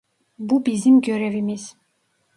[0.39, 1.75] Bu bizim görevimiz.